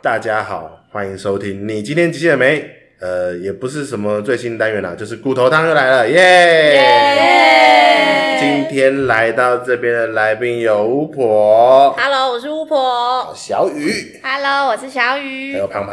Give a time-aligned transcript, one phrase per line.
[0.00, 1.66] 大家好，欢迎收听。
[1.66, 2.64] 你今天极限了没？
[3.00, 6.78] 呃，也不是什么最新单元啦，就是骨头汤又来了，耶！
[8.38, 13.32] 今天来到这边的来宾有巫婆，Hello，我是巫婆。
[13.34, 15.54] 小雨，Hello，我是小雨。
[15.54, 15.92] 还有胖胖，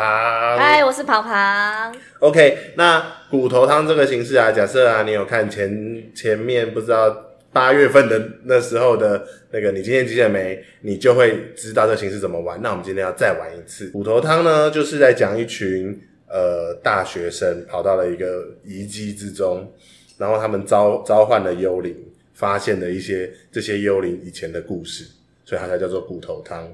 [0.56, 1.96] 嗨，我是胖胖。
[2.20, 7.10] OK，那骨头汤这个形式啊，假设啊，你有看前前面不知道
[7.56, 10.62] 八月份的那时候的那个，你今天极限了没？
[10.82, 12.62] 你就会知道这形式怎么玩。
[12.62, 15.98] 那我们今天要再玩一次骨头汤呢，就是在讲一群。
[16.28, 19.72] 呃，大学生跑到了一个遗迹之中，
[20.18, 21.96] 然后他们召召唤了幽灵，
[22.34, 25.06] 发现了一些这些幽灵以前的故事，
[25.46, 26.68] 所以它才叫做骨头汤。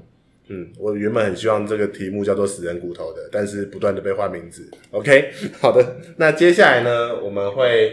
[0.48, 4.68] 嗯，我原本很希望这个题目叫做死人骨头的，但是不断的被换名字。
[4.90, 5.30] OK，
[5.60, 7.92] 好的，那接下来呢，我们会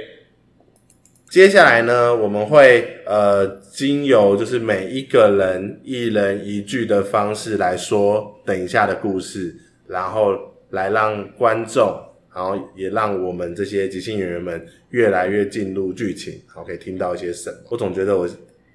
[1.30, 9.56] 接下来呢，我们会呃，经由就是每一个人一人一句的方式来说等一下的故事，
[9.88, 10.50] 然后。
[10.72, 12.00] 来让观众，
[12.32, 17.58] 然后也让我们这些即兴演员们越来越进入剧情，然后，可以听到一些什么。
[17.72, 18.28] 我总觉得我，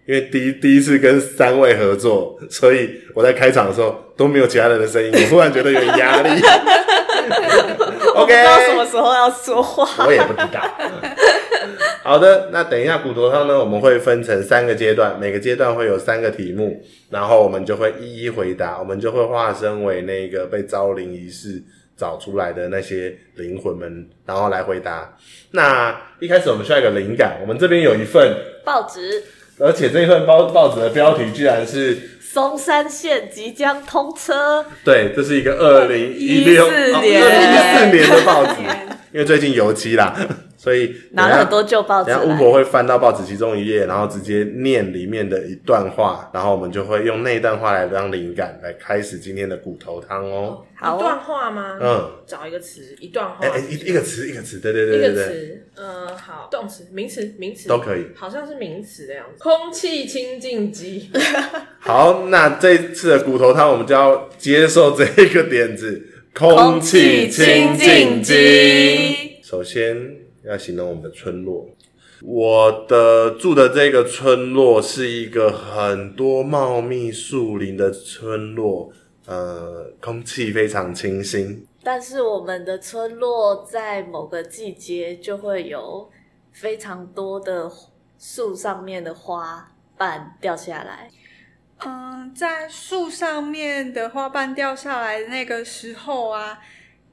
[0.07, 6.31] 因为第一第一次跟三位合作，所以我在开场的时候都没有其他人的声音，我突然觉得有点压力。
[8.17, 10.61] OK，我不知道什么时候要说话，我也不知道。
[12.05, 21.61] 好的，那等一下骨头汤呢，我们会分成三个阶段，每个阶段会有三个题目，然后我们就会一一回答，我们就会化身为那个被招灵仪式。
[21.97, 25.17] 找出来的那些灵魂们，然后来回答。
[25.53, 29.23] 那一开始我们需要一个灵感，我们这边有一份报纸，
[29.61, 34.67] 而且这一份报报纸的标题居然是松山线即将通车。
[34.85, 38.55] 对，这是一个二零一六年二零一四年的报纸，
[39.15, 40.17] 因为最近油漆啦。
[40.65, 50.65] 所以拿了很多旧报纸，然后巫婆会翻到报纸其中一页，然后直接念里面的一段话，然后我们就会用那段话来当灵感，来开始今天的骨头汤哦。
[50.75, 51.79] 好，一段话吗？
[51.83, 53.37] 嗯，找一个词，一段话。
[53.42, 55.12] 哎、欸欸，一一个词，一个词，对对对对对。
[55.12, 59.45] 一个词，嗯，好，动词、名词、名词都可以，好像是名词的样子。
[59.45, 61.11] 空气清净机。
[61.79, 69.41] 好，那这一次的骨头汤，我们就要接受这一个点子，空气清净机。
[69.42, 70.23] 首先。
[70.47, 71.67] 要形容我们的村落，
[72.23, 78.93] 我的住的这个村落是一个很多茂密树林的村落，
[79.27, 81.67] 呃，空气非常清新。
[81.83, 86.11] 但是我们的村落在某个季节就会有
[86.53, 87.71] 非常多的
[88.19, 91.09] 树上面的花瓣掉下来。
[91.87, 96.59] 嗯，在树上面的花瓣掉下来的那个时候啊。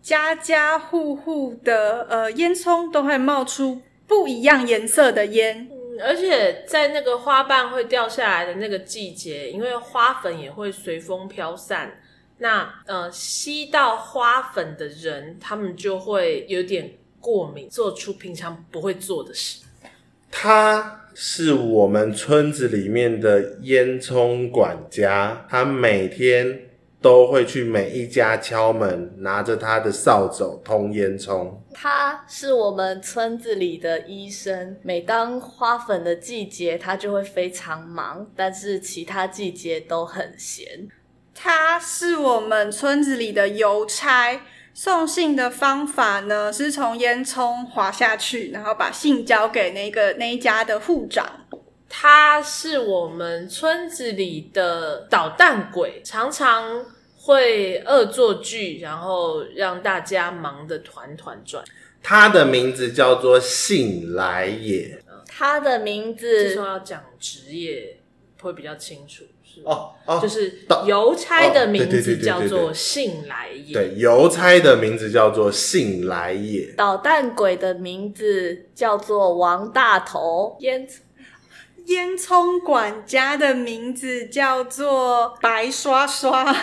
[0.01, 12.01] 家家户户的呃烟囱都会冒出不一样颜色的烟，嗯，而且在那个花瓣会掉下来的那个季节，因为花粉也会随风飘散，
[12.39, 19.61] 那呃吸到花粉的人，他们就会有点过敏，做出平常不会做的事。
[20.31, 26.70] 他是我们村子里面的烟囱管家，他每天。
[27.01, 31.51] 都会去每一家敲门，拿着他的扫帚通烟囱。
[31.73, 40.87] 他是我们村子里的医生，每当花粉的季节，他就会非常忙，但是其他季节都很闲。
[41.33, 44.41] 他是我们村子里的邮差，
[44.73, 51.25] 送信的方法呢，是从烟囱滑下去，然后把信交给那个那一家的户长。
[51.93, 56.85] 他是我们村子里的捣蛋鬼，常常
[57.17, 61.61] 会恶作剧，然后让大家忙得团团转。
[62.01, 65.03] 他的名字叫做信来也。
[65.27, 67.97] 他的名字，是说要讲职业
[68.41, 73.73] 会比较清楚，是哦哦，就是邮差的名字叫做信来也。
[73.73, 76.73] 对，邮差的名字叫做信来也。
[76.77, 80.55] 捣蛋鬼的名字叫做王大头。
[80.61, 80.87] 烟。
[81.91, 86.55] 烟囱管家的名字叫做白刷刷，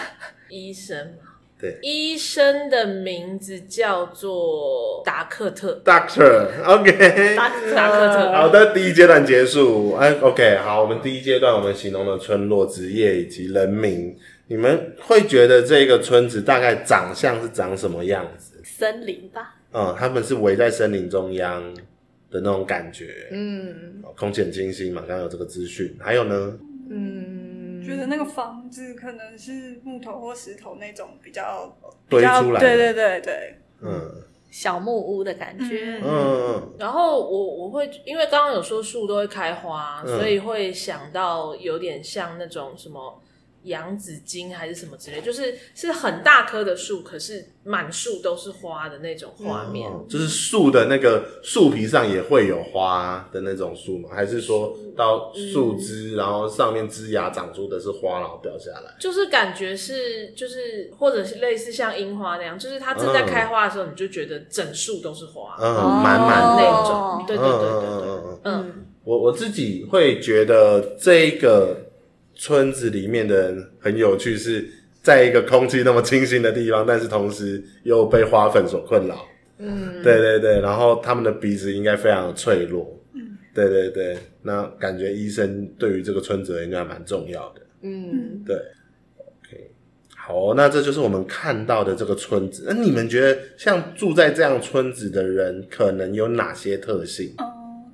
[0.49, 1.15] 医生
[1.61, 8.33] 对，医生的名字叫做达克特，Doctor，OK，达克特。
[8.33, 9.95] 好的，第一阶段结束。
[9.95, 14.17] 哎，OK，好，我们第一阶段我们形容了村落、职业以及人民。
[14.47, 18.63] 你们会觉得这个村子大概长相是长什么样子？
[18.65, 19.57] 森林吧。
[19.73, 21.63] 嗯，他们是围在森林中央。
[22.31, 26.59] 的那种感觉，嗯，空气很清新嘛，刚刚有这个资讯，还有呢，
[26.91, 31.75] 嗯，觉得那个房子可能是木头或石头那种比较
[32.09, 43.23] 堆出来，对对对对，嗯，小木屋的感觉，嗯嗯，然后我我会因为刚刚有说树都会开花，嗯，所以会想到有点像那种什么
[43.65, 49.91] 洋紫荆还是什么之类，就是是很大棵的树，可是满树都是花的那种画面。
[49.91, 54.09] 嗯、就是树的那个树皮上也会有花的那种树吗？
[54.15, 58.95] 还是说到树枝，嗯、然后上面枝芽长出的是花，然后掉下来？
[58.99, 67.25] 就是感觉是，就是或者是类似像樱花那样，就是它正在开花的时候，你就觉得整树都是花，嗯，满满那种。
[67.27, 71.88] 对对对对对，嗯，嗯我我自己会觉得这个。
[72.39, 74.67] 村子里面的人很有趣，是
[75.03, 79.27] 在一个空气那么清新的地方，但是同时又被花粉所困扰。
[79.59, 82.97] 嗯，对对对，然后他们的鼻子应该非常的脆弱。
[83.13, 87.61] 嗯，对对对，那感觉医生对于这个村子应该蛮重要的。
[87.83, 88.57] 嗯，对。
[89.17, 89.71] OK，
[90.17, 92.65] 好，那这就是我们看到的这个村子。
[92.69, 97.35] 那你们觉得，像住在这样村子的人，可能有哪些特性？
[97.39, 97.47] 嗯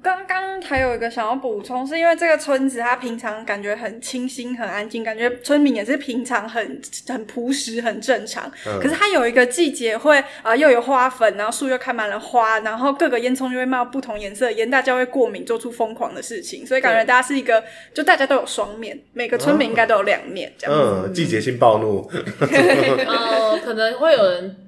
[0.02, 8.50] 刚刚还有一个想要补充，是因为这个村子它平常感觉很清新、很安静，感觉村民也是平常很很朴实、很正常。
[8.66, 16.66] 嗯、可是它有一个季节会啊、呃，又有花粉，然后树又开满了花，然后各个烟囱就会冒不同颜色的烟，大家会过敏，做出疯狂的事情。
[16.66, 17.62] 所以感觉大家是一个，
[17.92, 21.08] 就大家都有双面，每个村民应该都有两面这样子。
[21.08, 22.10] 嗯，季节性暴怒。
[22.40, 24.63] 呃， 可能会有人。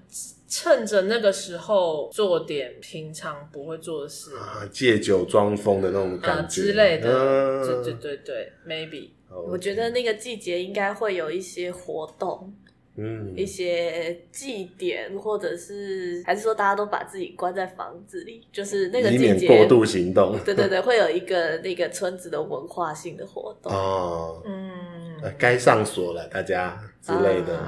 [0.48, 4.36] 趁着那个时候做点平常不会做的事。
[4.36, 9.10] 啊，借酒装疯的那种感觉、啊、之类的，嗯、对对对对，maybe。
[9.28, 9.40] Okay.
[9.50, 12.54] 我觉得那个季节应该会有一些活动，
[12.96, 23.72] 嗯，一些祭典，或者是还是说大家都把自己关在房子里，就是那个季节过度行动，对对对，会有一个那个村子的文化性的活动。
[23.72, 24.95] 哦，嗯。
[25.38, 27.58] 该上锁了，大家之类的。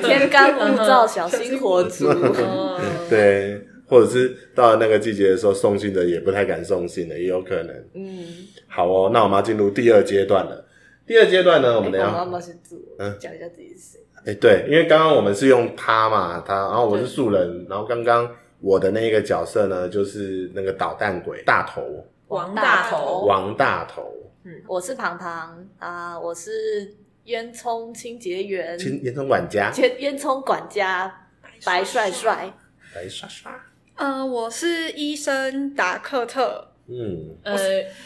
[0.02, 2.08] 天干物燥，小心火烛。
[3.08, 7.74] 对，或者是到了那个季节的时候，送信的也不太敢送信了，也有可能。
[7.94, 8.24] 嗯，
[8.68, 10.64] 好哦，那我们要进入第二阶段了。
[11.06, 14.00] 第二阶段呢，我们要妈妈是主，嗯，讲一下自己是谁。
[14.24, 18.30] 哎，对，因为刚刚我们是用他嘛，他，然后我是素人，然后刚刚
[18.60, 21.82] 我的那个角色呢，就是那个捣蛋鬼大头
[22.28, 24.10] 王大头，王大头。
[24.44, 26.94] 嗯，我是庞庞啊，我是
[27.24, 31.28] 烟囱清洁员，烟囱管家，烟烟囱管家
[31.64, 32.52] 白帅帅，
[32.94, 33.52] 白帅帅。
[33.94, 36.72] 嗯，我是医生达克特。
[36.88, 37.54] 嗯，呃，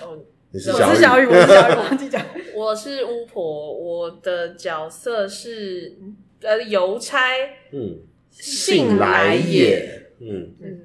[0.02, 0.18] 哦，
[0.50, 2.22] 你是小雨，我是小雨， 忘记讲，
[2.54, 5.96] 我是巫婆，我的角色是
[6.42, 7.18] 呃邮差，
[7.72, 8.00] 嗯，
[8.30, 10.54] 信来也，嗯。
[10.60, 10.80] 嗯，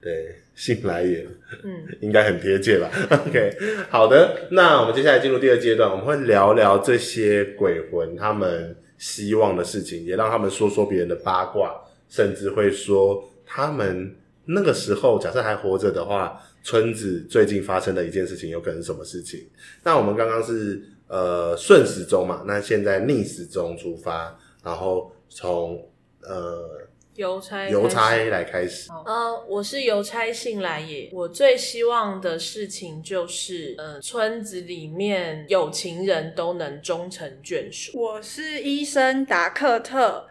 [0.00, 0.41] 对。
[0.54, 1.26] 信来也，
[1.64, 2.90] 嗯， 应该很贴切吧？
[3.26, 3.56] OK，
[3.90, 11.74] 好的，那我们接下来进入第二阶段，我们会聊聊这些鬼魂他们希望的事情，也让他们说说别人的八卦，
[12.08, 14.14] 甚至会说他们
[14.44, 19.40] 那个时候假设还活着的话，村子最近发生的一件事情有可能是什么事情？
[19.82, 25.88] 那我们刚刚是呃顺时钟嘛，那现在逆时钟出发，然后从
[26.20, 26.82] 呃。
[27.16, 28.90] 邮差，邮差来开始。
[29.04, 31.10] 呃，我是邮差信来也。
[31.12, 37.98] 我最希望的事情就是，呃，村子里面有情人都能终成眷属。
[38.00, 40.26] 我是医生达克特。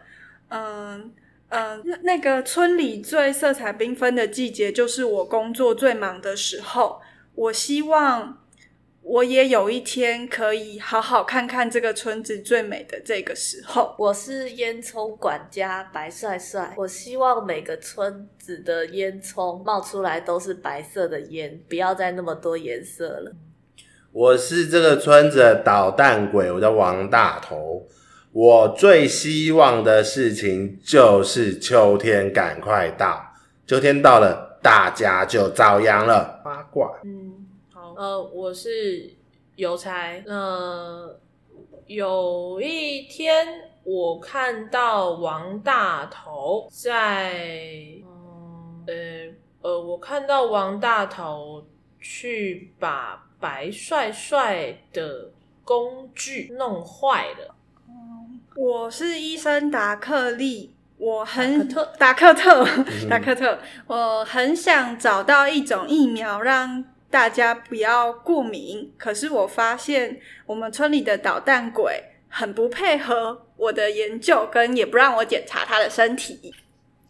[0.48, 1.12] 嗯、
[1.48, 7.00] 呃、嗯、呃，那个村里最色彩缤纷的季节，就是我工作最忙的时候。
[7.34, 8.41] 我希望。
[9.02, 13.94] 我也有一天可以好好看看这个村子最美的这个时候。
[13.98, 23.32] 我是烟囱管家白帅帅，我希望每个村子的烟囱冒出来都是白色的烟，不要再那么多颜色了。
[24.12, 27.86] 我是这个村子的捣蛋鬼，我叫王大头。
[28.30, 33.20] 我最希望的事情就是秋天赶快到，
[33.66, 36.40] 秋天到了，大家就遭殃了。
[36.44, 37.31] 八卦，嗯。
[38.02, 39.14] 呃，我是
[39.54, 40.20] 邮差。
[40.26, 41.16] 呃，
[41.86, 43.46] 有一天
[43.84, 47.32] 我看到王大头在，
[48.04, 51.64] 嗯，呃，呃，我看到王大头
[52.00, 55.30] 去把白帅帅的
[55.64, 57.54] 工具弄坏了。
[57.88, 62.66] 嗯，我是医生达克利，我很达克特，
[63.08, 66.84] 达克特，我很想找到一种疫苗让。
[67.12, 76.54] 大家不要过敏，可是我发现我们村里的捣蛋鬼很不配合我的研究，跟也不让我检查他的身体。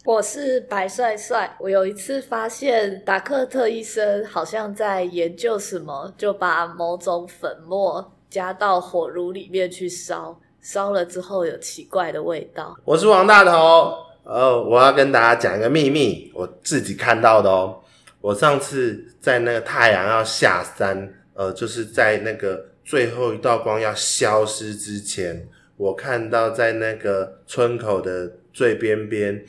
[0.03, 12.75] 我是白帅帅，我有一次发现达克特医生好像在研究什么，就把某种粉末加到火炉里面去烧，烧了之后有奇怪的味道。
[12.83, 13.95] 我是王大头，
[14.25, 17.79] 呃，我要跟大家讲一个秘密，我自己看到的哦。
[18.23, 29.43] 我上次在那个太阳要下山，呃，就是在那个最后一道光要消失之前，我看到在那个村口的最边边，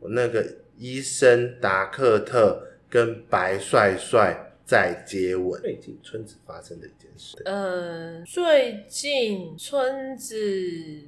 [0.00, 0.42] 那个
[0.78, 5.60] 医生达克特跟白帅帅在接吻。
[5.60, 7.36] 最近村子发生的一件事。
[7.44, 10.34] 呃，最近村子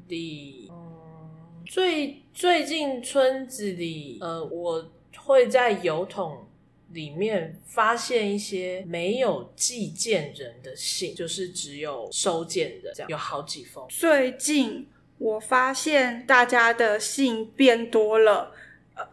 [0.09, 6.45] 里，嗯，最最近村子里，呃，我会在邮筒。
[6.93, 13.85] 里面发现一些没有寄件人的信，就是只有收件人，这样有好几封。
[13.89, 18.53] 最近我发现大家的信变多了，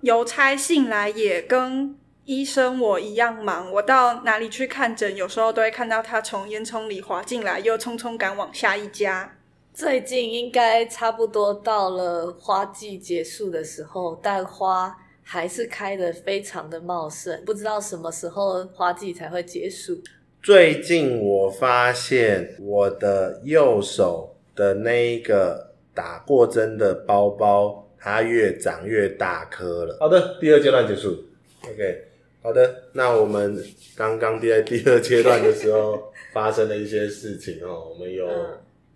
[0.01, 3.69] 邮差信来也跟医生我一样忙。
[3.73, 9.37] 我到哪里去看诊，有时候都会看到他从烟囱里滑进来，又匆匆赶往下一家。
[9.73, 14.97] 最近应该差不多到了花季结束的时候，但花。
[15.27, 19.99] 还是开的非常的茂盛，不知道什么时候花季才会结束。
[20.41, 29.97] 最近我发现我的右手的那一个打过针的包包，它越长越大颗了。
[29.99, 31.25] 好的，第二阶段结束。
[31.63, 32.03] OK，
[32.43, 33.59] 好的，那我们
[33.95, 38.29] 刚刚在第二阶段的时候 发生了一些事情哦，我们有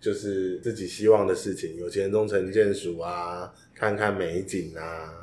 [0.00, 5.19] 就是自己希望的事情，有钱终成眷属啊，看看美景啊。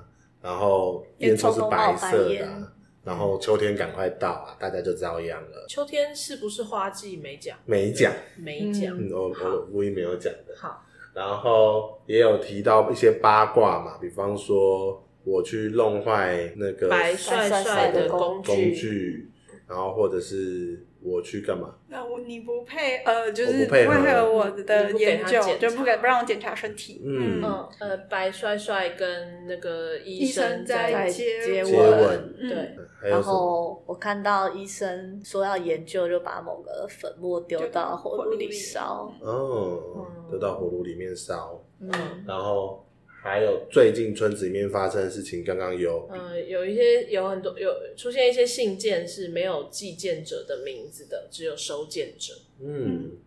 [0.48, 2.72] 然后烟囱是白色的，啊，
[3.04, 5.66] 然后秋天赶快到啊，大家就遭殃了。
[5.68, 7.18] 秋天是不是花季？
[7.18, 8.98] 没讲，没讲，没讲。
[8.98, 10.56] 嗯，我我故意没有讲的。
[10.56, 10.82] 好，
[11.14, 19.32] 然后也有提到一些八卦嘛，比方说我去弄坏那个白帅帅的工具，工具，
[19.68, 20.87] 然后或者是。
[21.02, 21.76] 我去干嘛？
[21.88, 27.02] 那我你不配呃，就是不配合我的研究，就不给不让我检查身体。
[27.06, 32.76] 嗯，嗯呃，白帅帅跟那个医生在接吻，接吻对。
[33.04, 39.14] 嗯、然后我看到医生说要研究，就把某个粉末丢到火炉里烧。
[39.22, 41.64] 哦，丢到火炉里面烧。
[41.80, 41.92] 嗯，
[42.28, 42.84] 然后。
[43.20, 52.34] 还有最近村子里面发生的事情，刚刚有，嗯，有一些有很多有出现一些信件是没有寄件者的名字的，只有收件者。
[52.60, 53.18] 嗯，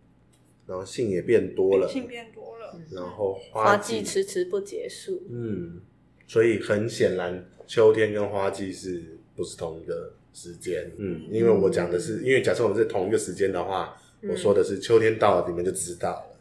[0.65, 5.21] 然后信也变多了，信变多了，然后花季迟迟不结束。
[5.29, 5.81] 嗯，
[6.25, 10.91] 所以很显然，秋天跟花季是不是同一个时间？
[10.97, 13.95] 嗯，因为我讲的是，因为假设我们是同一个时间的话，
[14.27, 16.39] 我说的是秋天到了，你们就知道了。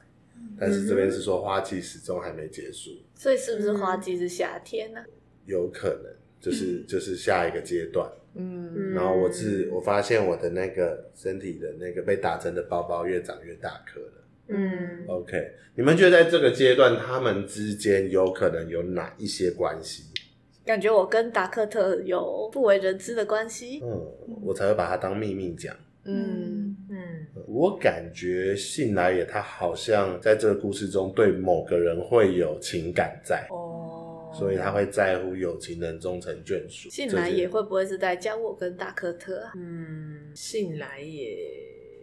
[0.58, 5.04] 但是这边是说花季始终还没结束，所以是不是花季是夏天呢？
[5.44, 6.10] 有可能，
[6.40, 8.10] 就是 就是下一个阶段。
[8.34, 14.12] 嗯，然后我是我发现我的那个身体的那个被打针的包包越长越大颗了。
[14.48, 15.36] 嗯，OK，
[15.74, 20.04] 你们觉得在这个阶段他们之间有可能有哪一些关系？
[20.64, 23.82] 感觉我跟达克特有不为人知的关系。
[23.82, 24.00] 嗯，
[24.42, 25.76] 我才会把它当秘密讲。
[26.04, 26.76] 嗯嗯，
[27.46, 36.90] 我感觉信来也他好像在这个故事中对某个人会有情感在哦，所以他会在乎有情人终成眷属。
[36.90, 39.52] 信来也会不会是在教我跟大科特啊？
[39.56, 41.38] 嗯，信来也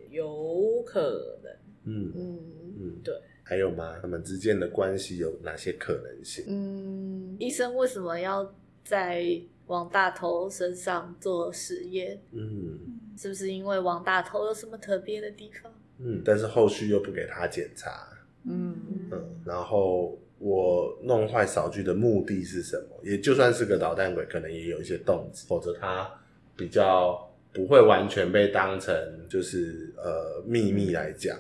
[0.10, 1.52] 有可能。
[1.84, 2.40] 嗯嗯
[2.80, 3.98] 嗯，对，还有吗？
[4.02, 6.46] 他们之间的关系有哪些可能性？
[6.48, 8.54] 嗯，医生为什么要
[8.84, 9.26] 在
[9.68, 12.22] 王大头身上做实验？
[12.32, 12.97] 嗯。
[13.18, 15.72] 是不是因为王大头有什么特别的地方？
[16.00, 18.08] 嗯，但是后续又不给他检查。
[18.50, 18.76] 嗯
[19.12, 22.98] 嗯，然后我弄坏扫具的目的是什么？
[23.04, 26.10] 也就算是个捣蛋鬼，可能也有一些动机，否则他
[26.56, 28.96] 比较不会完全被当成
[29.28, 31.38] 就是呃秘密来讲。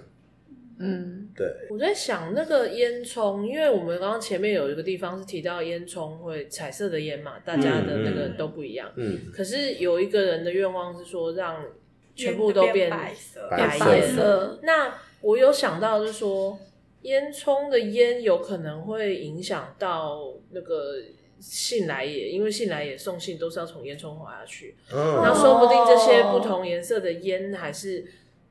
[0.80, 1.48] 嗯，对。
[1.72, 8.92] 我在想那个烟囱，因为我们刚刚前面有一个地方是提到烟囱会彩色的烟嘛，大家的那个都不一样。
[8.96, 9.32] 嗯。
[9.34, 11.66] 可是有一个人的愿望是说让
[12.16, 13.48] 全部都变，白色。
[13.50, 14.16] 白色。
[14.16, 16.60] 色那我有想到就是说，
[17.02, 20.94] 烟囱的烟有可能会影响到那个
[21.40, 24.76] 信来也，因为信来也送信都是要从烟囱滑下去。
[24.94, 25.22] 嗯。
[25.24, 28.06] 那说不定这些不同颜色的烟，还是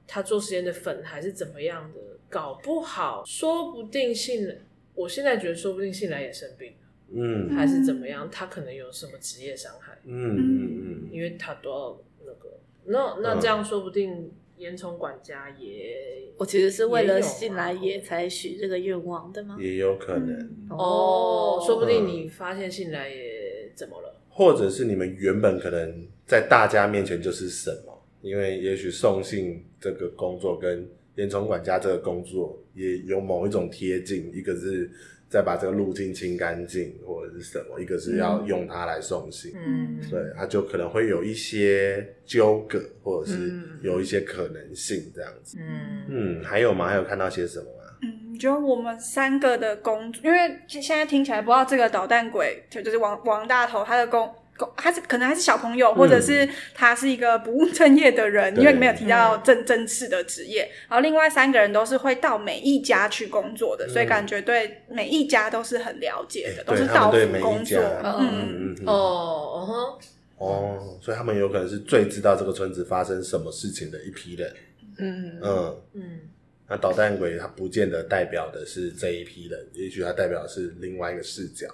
[0.08, 2.00] 他做实验的粉，还是怎么样的？
[2.28, 4.48] 搞不好，说不定信，
[4.94, 6.76] 我现在觉得说不定信来也生病了，
[7.14, 19.56] 嗯，还是怎么样，他可能有什么职业伤害，嗯嗯嗯，因为他都要那个，那那这样说不定烟囱管家也，我其实是为了信来也才许这个愿望的吗？
[19.60, 20.50] 也有可能。
[20.70, 34.90] 哦，说不定你发现信来也怎么了，或者是你们原本可能在大家面前就是什么，因为也许送信这个工作跟烟囱管家这个工作也有某一种贴近，一个是
[35.28, 45.58] 再把这个路径清干净，或者是什么，一个是要用它来送信，嗯，对，它就可能会有一些纠葛，或者是有一些可能性这样子。
[45.58, 46.88] 嗯嗯，还有吗？
[46.88, 47.98] 还有看到些什么吗？
[48.02, 54.30] 嗯，就我们三个的工作，因为现在听起来不知道这个捣蛋鬼，就就是王王大头他的工。
[54.76, 60.70] 他是可能还是小朋友，或者是他是一个不务正业的人，嗯、因为你没有提到正正式的职业。
[60.88, 67.78] 然后另外三个人都是会到每一家去工作的，嗯、所以感觉对每一家都是很了解的，欸、都是到府工作。
[68.02, 68.74] 嗯。
[68.78, 69.98] 嗯哦哦
[70.38, 74.54] 哦，所以他们有可能是最知道这个村子发生什么事情的一批人。
[74.98, 75.38] 嗯。
[75.42, 75.76] 嗯。
[75.94, 76.20] 嗯，
[76.68, 81.66] 那捣蛋鬼他不见得代表的是这一批人，也许他代表的是另外一个视角。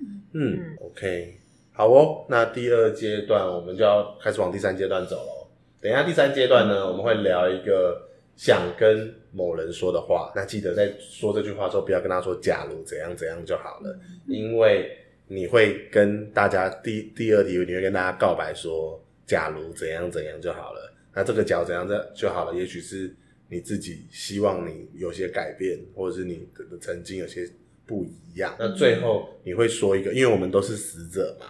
[0.00, 1.38] 嗯嗯，OK。
[1.72, 5.48] 好哦，那第二阶段我们就要开始往第三阶段走了。
[5.80, 10.30] 等一下第三阶段呢，我们会聊一个想跟某人说的话。
[10.36, 20.92] 那记得在说这句话的时候，不要跟他说“假如怎样怎样”就好了，因为你会跟大家第第二题，你会跟大家告白说“假如怎样怎样”就好了。
[21.14, 23.12] 那这个“假如怎样这”就好了，也许是
[23.48, 27.48] 你自己希望你有些改变，或者是你的曾经有些
[27.86, 28.54] 不一样。
[28.58, 31.46] 那最后你会说一个，因为我们都是死者嘛。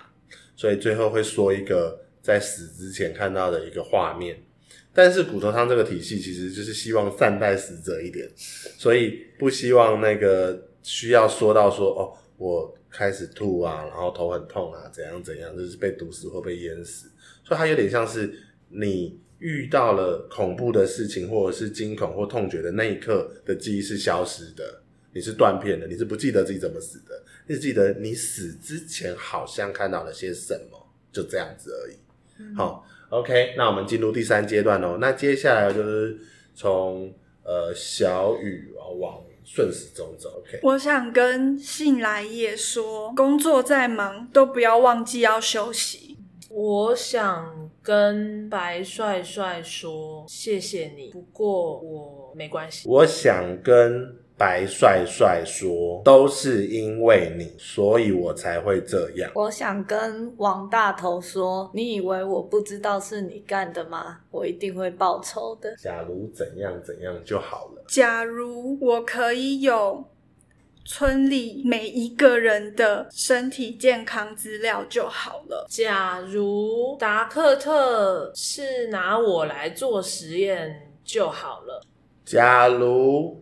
[0.63, 4.41] 所以最后会说一个在死之前看到的一个画面，
[4.95, 8.31] 但是骨头汤这个体系其实就是希望善待死者一点，
[8.79, 17.11] 所以不希望那个需要说到说哦，我开始吐啊，然后头很痛啊，怎样怎样，就是被毒死或被淹死，
[17.43, 18.33] 所以它有点像是
[18.69, 24.81] 你遇到了恐怖的事情，或者是惊恐或痛觉的那一刻的记忆是消失的，
[25.13, 27.21] 你是断片的，你是不记得自己怎么死的。
[27.49, 31.97] 就记得你死之前好像看到了些什么，就这样子而已。
[32.39, 34.99] 嗯、好，OK，那我们进入第三阶段哦。
[35.01, 36.17] 那接下来就是
[36.55, 37.13] 从
[37.45, 40.39] 呃小雨往顺时钟走。
[40.39, 46.17] OK，我想跟信来也说，工作再忙都不要忘记要休息。
[46.49, 52.89] 我想跟白帅帅说谢谢你，不过我没关系。
[52.89, 54.22] 我想跟。
[54.43, 64.19] 白帅帅说：“都是因为你，所以我才会这样。”我想跟王大头说：“你以为我不知道是你干的吗？
[64.33, 65.73] 我一定会报仇的。
[65.77, 67.85] 假如怎样怎样就好了。
[67.87, 70.05] 假如我可以有
[70.85, 75.65] 村里每一个人的身体健康资料就好了。
[75.71, 81.81] 假如达克特是拿我来做实验就好了。
[82.25, 83.41] 假如。”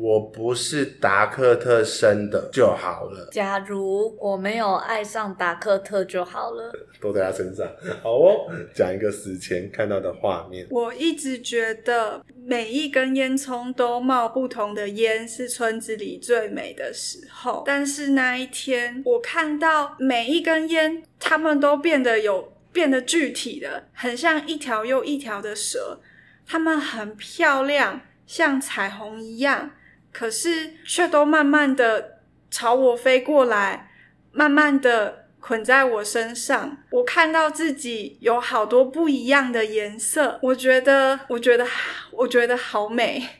[0.00, 3.28] 我不是达克特生的就好了。
[3.32, 6.72] 假如我没有爱上达克特就好了。
[7.00, 7.66] 都在他身上。
[8.02, 10.66] 好哦，讲一个死前看到的画面。
[10.70, 17.62] 我一直觉得每一根烟囱都冒不同的烟是村子里最美的时候。
[17.66, 26.00] 但是那一天，我看到每一根烟，它们都变得有变得具体的，很像一条又一条的蛇。
[26.46, 29.72] 它们很漂亮，像彩虹一样。
[30.12, 32.18] 可是却都慢慢的
[32.50, 33.90] 朝我飞过来，
[34.32, 36.78] 慢慢的捆在我身上。
[36.90, 41.66] 我看到自己有好多不一样的颜色，我觉得，我觉得，
[42.12, 43.37] 我觉得好美。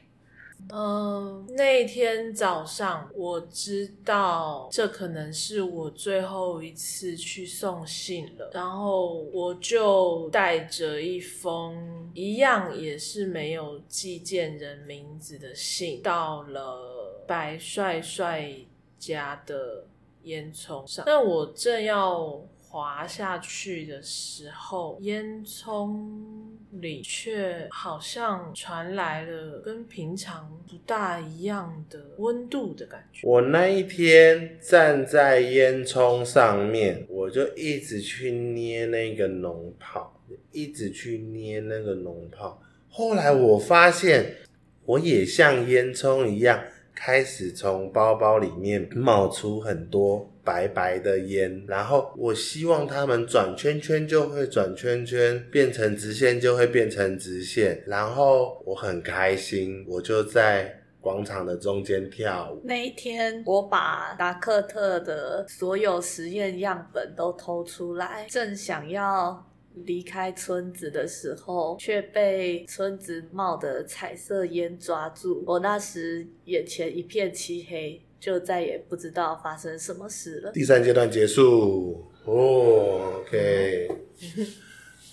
[0.70, 18.52] 嗯，那天早上我知道这可能是我最后一次去送信了，然后我就带着一封一样也是没有寄件人名字的信，到了白帅帅
[18.98, 19.86] 家的
[20.24, 21.04] 烟囱上。
[21.06, 33.26] 那我正要滑下去的时候，烟囱里却好像传来了跟平常不大一样的温度的感觉。
[33.26, 40.20] 我那一天站在烟囱上面，我就一直去捏那个脓泡，
[40.52, 42.62] 一直去捏那个脓泡。
[42.88, 44.36] 后来我发现，
[44.84, 46.62] 我也像烟囱一样，
[46.98, 50.28] 开始从包包里面冒出很多。
[50.48, 62.62] 白白的烟，然后我希望他们转圈圈就会转圈圈，变成直线就会变成直线，然后我很开心，我就在广场的中间跳舞。
[62.64, 75.44] 那一天，我把达克特的所有实验样本都偷出来，正想要离开村子的时候，却被村子冒的彩色烟抓住。
[75.46, 78.02] 我那时眼前一片漆黑。
[78.20, 80.50] 就再也不知道发生什么事了。
[80.50, 83.88] 第三阶段结束哦，OK，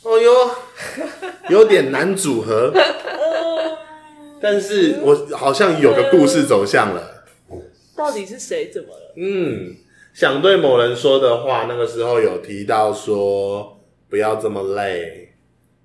[0.02, 0.32] 哦哟，
[1.52, 2.74] 有点难组合，
[4.42, 7.28] 但是我好像有个故事走向了。
[7.96, 9.14] 到底是谁怎么了？
[9.18, 9.76] 嗯，
[10.12, 13.75] 想对某人说的话，那个时候有提到说
[14.16, 15.28] 不要这么累，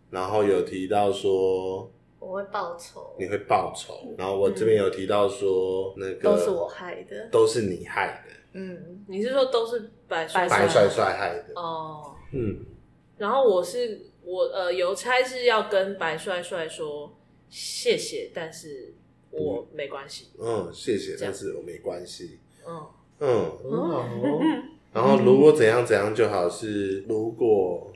[0.08, 1.90] 然后有提到说
[2.20, 12.64] 我会报仇，你会报仇，然后我这边有提到说那个都是我害的，都是你害的，嗯，你是说都是白帅白帅帅害的，哦，嗯，
[13.18, 17.12] 然后我是我呃邮差是要跟白帅帅说
[17.48, 18.94] 谢谢，但是
[19.32, 22.86] 我没关系，嗯，谢谢，但是我没关系，嗯。
[23.22, 24.62] 嗯，嗯，
[24.94, 27.89] 然后如果怎样怎样就好，是如果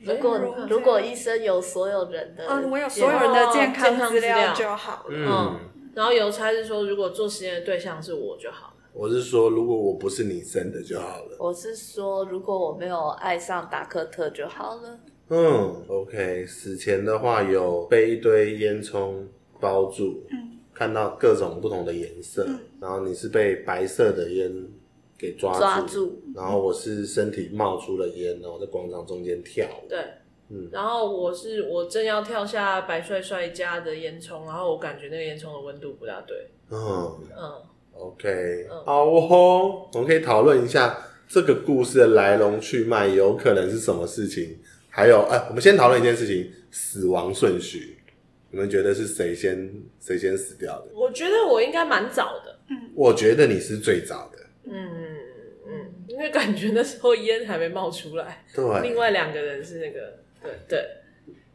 [0.00, 5.10] 如果哎如果医生有所有人的，嗯，我有所有人的健康资料就好了。
[5.10, 5.58] 嗯，
[5.94, 14.98] 然后邮差是说如果做实验的对象是我就好了，我是说如果我不是你生的就好了，我是说如果我没有爱上达克特就好了。
[15.28, 19.14] 嗯，OK，死前的话有被一堆烟囱
[19.58, 22.46] 包住，嗯，看到各种不同的颜色，
[22.80, 24.52] 然后你是被白色的烟
[25.22, 26.22] 给抓住，抓住。
[26.34, 29.98] 然后我是身体冒出了烟，然后在广场中间跳舞，对。
[30.48, 30.68] 嗯。
[30.72, 37.20] 然后我是我正要跳下白帅帅家的烟囱，然后我感觉那个烟囱的温度不大对，嗯。
[37.38, 38.84] 嗯，，OK，嗯。
[38.84, 44.58] 好哦，我们可以讨论一下这个故事的来龙去脉，有可能是什么事情，
[44.90, 47.98] 还有，哎，我们先讨论一件事情，死亡顺序，
[48.50, 50.88] 你们觉得是谁先谁先死掉的？
[50.94, 52.90] 我觉得我应该蛮早的，嗯。
[52.94, 55.01] 我觉得你是最早的，嗯
[56.22, 60.88] 为感觉那时候烟还没冒出来，对， 另外两个人是那个，对对，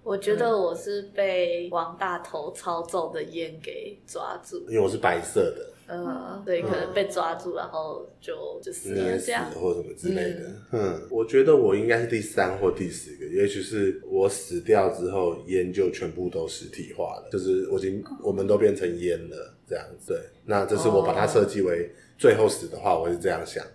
[0.03, 9.51] 我觉得我是被王大头操纵的烟给抓住，因为我是白色的，嗯，对可能被抓住，然后就就死应该死了这样。
[9.51, 10.51] 或什么之类的。
[10.71, 20.13] 嗯，我觉得我应该是第三或第四个，也许是我死掉之后，烟就全部都实体化了，就是我已经我们都变成烟了，这样子。
[20.13, 23.65] 对，那这是我把它设计为最后死的话，我是这样想。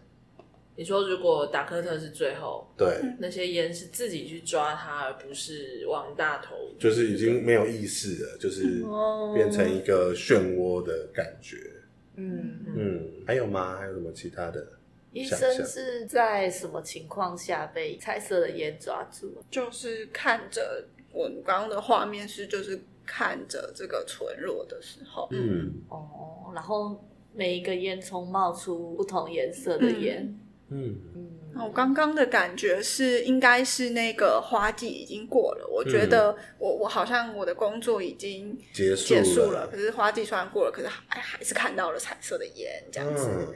[0.75, 11.59] 你说如果达克特是最后，对，那些烟是自己去抓他，而不是王大头，就是已经没有意识了，就是哦变成一个漩涡的感觉。
[12.17, 13.77] 嗯，嗯，还有吗？
[13.77, 14.67] 还有什么其他的？
[15.13, 19.45] 医生是在什么情况下被彩色的烟抓住？
[19.51, 26.99] 就是看着我刚刚的画面是，就是看着这个存弱的时候，嗯哦，然后
[27.35, 30.23] 每一个烟囱冒出不同颜色的烟。
[30.23, 30.39] 嗯
[30.73, 30.97] 嗯，
[31.65, 35.69] 我刚刚的感觉是，应该是那个花季已经过了。
[35.71, 43.29] 我觉得我我好像我的工作已经结束结束了，可是花季虽然过了，可是还还是看到了彩色的烟这样子。
[43.29, 43.55] 嗯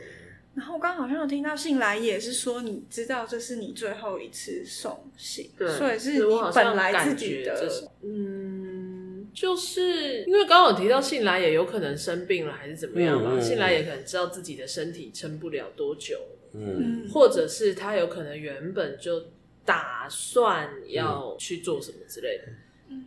[0.57, 7.71] 然后我刚刚好像有听到信来也是说，你知道这是你最后一次送信，对，所以是你我好像本来自己的
[8.03, 13.33] 嗯，就是因为刚刚有提到信来也有可能生病了，还是怎么样嘛？
[13.35, 16.19] 嗯嗯信来也可能知道自己的身体撑不了多久，
[16.59, 19.23] 嗯嗯，或者是他有可能原本就
[19.65, 22.45] 打算要去做什么之类的，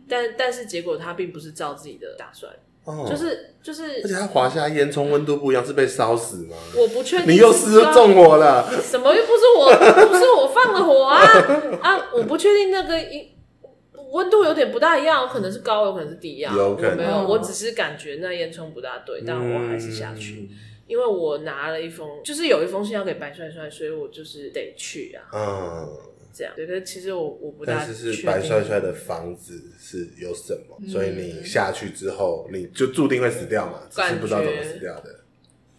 [0.08, 2.52] 但但是结果他并不是照自己的打算，
[2.84, 6.56] 哦就是就是而且它滑下烟囱温度不一样，是被烧死吗？
[6.76, 8.70] 我不确定你又失纵火了。
[8.82, 11.20] 什么又不是我，不是我放的火啊
[11.82, 12.10] 啊！
[12.14, 13.30] 我不确定那个一
[14.12, 16.54] 温度有点不大一样，有可能是高，有可能是低啊。
[16.56, 20.48] 有可能我没有，哦我只是感觉那烟囱不大对，但我还是下去，
[20.90, 25.22] 因为我拿了一封，就是有一封信要给白帅帅，所以我就是得去啊。
[25.32, 25.88] 嗯，
[26.34, 35.19] 这样，对，可是其实我我不大但是是确定白帅帅的房子是有什么，嗯所以你下去之后，你就注定会死掉嘛，只是不知道怎么死掉的。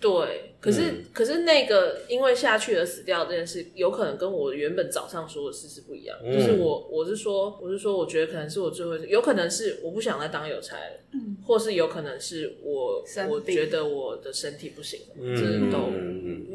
[0.01, 1.05] 对，可是、嗯。
[1.13, 6.17] 可是那个因为下去而死掉这件事，有可能跟我原本早上说的事是不一样。
[6.23, 6.33] 嗯。
[6.33, 15.87] 就是我我是说我是说，我觉得可能是我最后一次，有可能是我不想再当邮差了，嗯，或是有可能是我我觉得我的身体不行了，嗯这都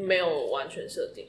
[0.05, 1.27] 没有完全设定。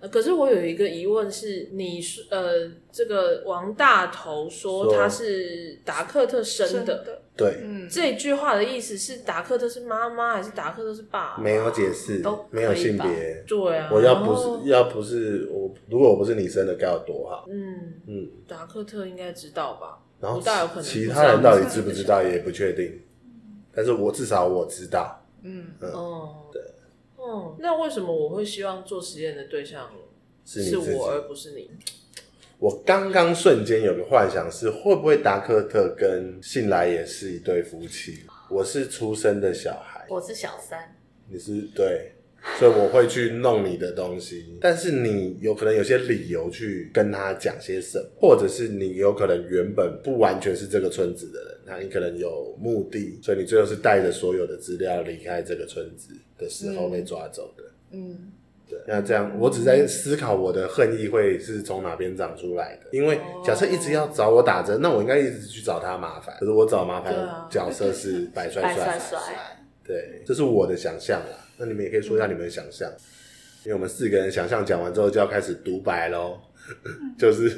[0.00, 11.42] 呃可是我有一个疑问是，你说呃，这个王大头说说他是达克特生的，对，嗯，这句话的意思是达克特是妈妈还是达克特是爸爸？
[11.42, 13.44] 没有解释都没有性别。
[13.46, 17.44] 对啊，我要不是要不是我，如果我不是你生的，该有多好。
[17.50, 19.98] 嗯，嗯，达克特应该知道吧？
[20.18, 23.00] 然后不大有可能其他人到底知不知道也不确定，
[23.72, 25.16] 但是我至少我知道。
[25.42, 26.62] 嗯，哦，对，
[27.20, 29.90] 哦，那为什么我会希望做实验的对象
[30.44, 31.70] 是你自己我而不是你？
[32.58, 38.20] 我刚刚瞬间有个幻想是，会不会达克特跟信来也是一对夫妻？
[38.48, 40.96] 我是出生的小孩，我是小三，
[41.28, 42.12] 你是对，
[42.58, 44.58] 所以我会去弄你的东西。
[44.60, 57.64] 但是你有可能有些理由去跟他讲些什么，或者是你有可能原本不完全是这个村子的人，那你可能有目的，所以你最后是带着所有的资料离开这个村子的时候被抓走的。
[57.92, 58.32] 嗯。
[58.68, 62.88] 对那这样，我只在思考我的恨意会是从哪边长出来的。
[62.92, 66.36] 因为假设一直要找我打针，那我应该一直去找他麻烦。
[66.38, 68.86] 可是我找麻烦的角色是 白帅帅。
[68.86, 69.18] 白帅帅。
[69.84, 71.48] 对，这是我的想象啦。
[71.60, 72.90] 那你们也可以说一下你们的想象，
[73.64, 76.40] 因为我们四个人想象讲完之后就要开始独白喽，
[77.18, 77.50] 就是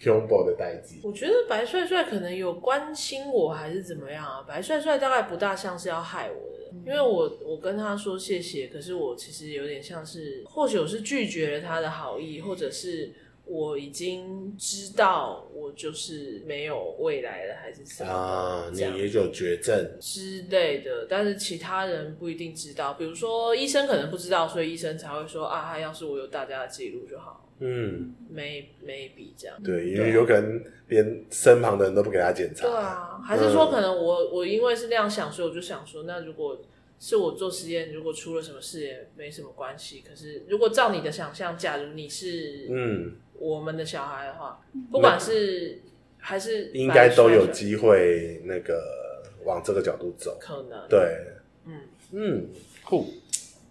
[0.00, 1.00] Kyombo 的代际。
[1.04, 4.44] 我觉得白帅帅可能有关心我还是怎么样啊？
[4.46, 6.56] 白帅帅大概不大像是要害我的。
[6.84, 13.10] 因为我我跟他说谢谢，可是我其实有点像是，或许我是拒绝了他的好意，或者是
[13.46, 18.68] 我已经知道我就是没有未来了，还是什么啊？
[18.72, 27.48] 你也有绝症之类的，但是其他人不一定知道，比如说医生可能不知道，所以医生才会说啊，他要是我有大家的记录就好。
[27.58, 29.56] 嗯，may maybe 这样。
[29.62, 32.66] 对，因为有可能连身旁的人都不给他检查。
[32.66, 36.60] 对啊，还是说可能我、嗯、我因为是那样想，所以我就想说，那如果
[36.98, 40.02] 是我做实验，如果出了什么事也没什么关系。
[40.06, 45.80] 可是如果照你的想象，假如你是嗯我们的小孩的话，嗯、不管是
[46.18, 51.26] 还是应该都有机会那个往这个角度走，可能对，
[51.64, 51.80] 嗯
[52.12, 52.48] 嗯
[52.84, 53.06] 酷。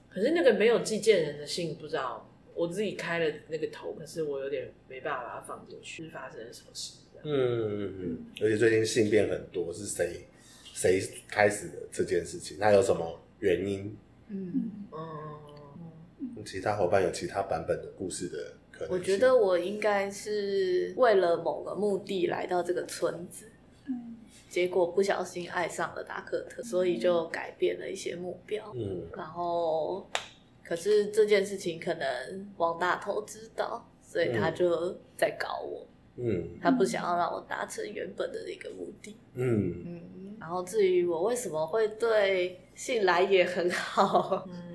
[0.10, 2.30] 可是那个没有寄件人的信，不知道。
[2.54, 6.99] 我自己开了那个头，可是我有点没办法把它放进去，是发生了什么事？
[7.23, 10.25] 嗯嗯嗯，而且最近信变很多，是谁
[10.73, 12.58] 谁开始的这件事情？
[12.58, 13.97] 那有什么原因？
[14.30, 14.99] 嗯嗯
[16.38, 18.54] 嗯，其他伙伴有其他版本的故事的。
[18.90, 23.52] 我觉得我应该是为了某个目的来到这个村子，
[23.88, 24.18] 嗯，
[24.50, 30.08] 结果不小心爱上了达克特，所以就改变了一些目标，嗯，然后。
[30.68, 32.08] 可是这件事情可能
[32.58, 35.88] 王大头知道，所以他就在搞我。
[36.16, 39.16] 嗯，他不想要让我达成原本的一个目的。
[39.36, 40.38] 嗯嗯。
[40.40, 44.75] 然后至于我为什么会对信来也很好，嗯，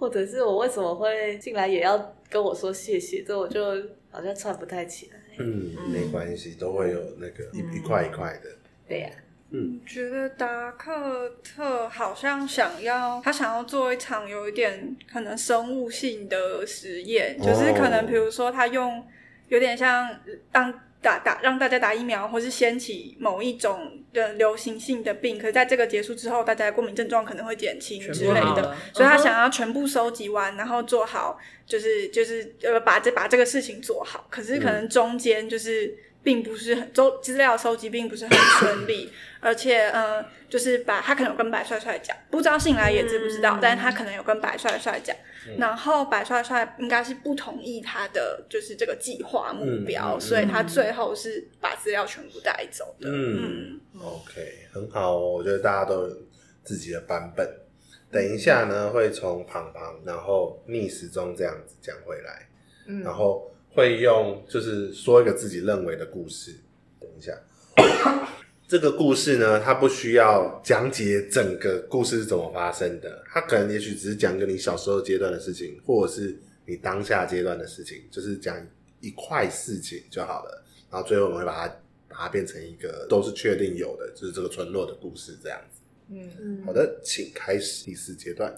[0.00, 3.62] 或者是我为什么会进来也要跟我说谢谢，这我就
[4.10, 5.20] 好像串不太起来。
[5.38, 8.50] 嗯，没关系，都会有那个一一块一块的。
[8.88, 9.10] 对呀。
[9.52, 19.04] 嗯，觉得达克特好像想要，他想要做一场有一点可能生物性的实验，哦、就是可能比如说他用
[19.48, 20.08] 有点像
[20.52, 35.96] 当打打让大家打疫苗，或是掀起某一种的流行性的病，可是在这个结束之后，大家的过敏症状可能会减轻之类的，所以他想要全部收集完，然后做好，就是就是呃把这把这个事情做好，可是可能中间就是。
[36.22, 45.16] 并不是很周资料收集并不是很顺利，而且呃，就是把他可能有跟白帅帅讲，不知道信来也知不知道，嗯、但是他可能有跟白帅帅讲，
[45.48, 53.08] 嗯、然后白帅帅应该是不同意他的就是这个计划目标，嗯、所以他最后是把资料全部带走的。
[53.08, 56.16] 嗯，嗯，OK，很好哦，我觉得大家都有
[56.62, 57.48] 自己的版本。
[58.12, 62.48] 等一下呢，会从旁旁，然后逆时钟这样子讲回来，
[62.86, 63.46] 嗯，然后。
[63.70, 66.54] 会用就是说一个自己认为的故事。
[67.00, 67.32] 等一下，
[68.68, 78.56] 这个故事呢，它不需要讲解整个故事是怎么发生的，它可能也许只是讲个你小时候阶段的事情，或者是你当下阶段的事情，就是讲
[79.00, 80.64] 一块事情就好了。
[80.90, 81.74] 然后最后我们会把它
[82.08, 85.80] 把它变成一个都是确定有的，就是这个村落的故事这样子。
[86.12, 88.52] 嗯嗯，好的，请开始第四阶段。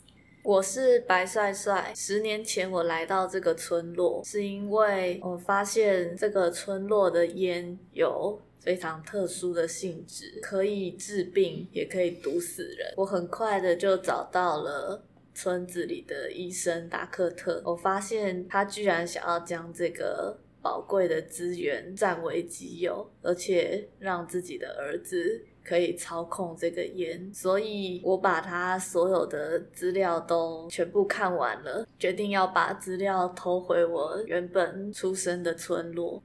[0.44, 1.92] 我是白帅帅。
[1.94, 12.92] 十年前我来到这个村落，是因为我发现这个村落的烟有非常特殊的性质，可以治病，也可以毒死人。
[12.96, 17.62] 我很快的就找到了村子里的医生达克特。
[17.64, 25.44] 我发现他居然想要将这个宝贵的资源占为己有，而且让自己的儿子。
[25.64, 36.20] 可以操控这个烟，所以我把他所有的资料都全部看完了，决定要把资料偷回我原本出生的村落。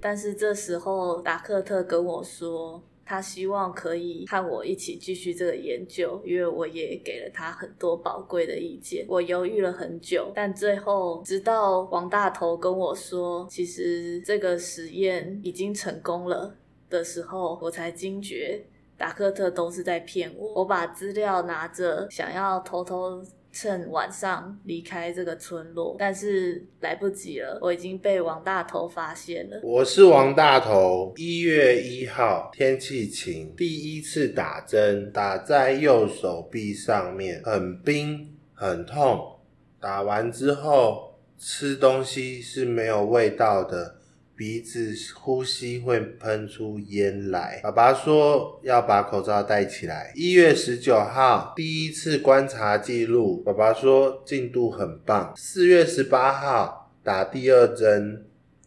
[0.00, 9.06] 但是这时候达克特跟我说，他希望可以和我一起继续这个研究，因为我也给了他很多宝贵的意见。
[9.08, 16.56] 我犹豫了很久，但最后直到王大头跟我说，其实这个实验已经成功了。
[16.88, 18.64] 的时候，我才惊觉
[18.96, 20.54] 达克特都是在骗我。
[20.54, 23.20] 我把资料拿着，想要偷偷
[23.58, 29.58] 趁晚上离开这个村落，但是来不及了，我已经被王大头发现了。
[29.62, 38.30] 我是王大头，一月一号，天气晴，第一次打针，打在右手臂上面，很冰。
[38.58, 39.38] 很痛，
[39.80, 43.95] 打完之后吃东西是没有味道的，
[44.36, 47.60] 鼻子呼吸会喷出烟来。
[47.62, 50.12] 爸爸说要把口罩戴起来。
[50.14, 55.32] 一月十九号第一次观察记录，爸爸说进度很棒。
[55.36, 58.26] 四月十八号打第二针，